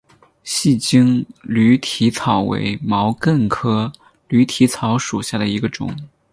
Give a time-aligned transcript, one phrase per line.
[0.43, 3.93] 细茎驴蹄草为毛茛科
[4.29, 5.95] 驴蹄草属下的一个种。